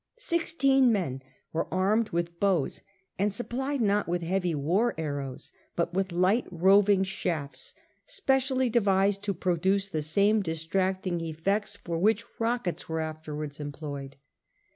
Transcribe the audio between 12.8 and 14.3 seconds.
were afterwards employed.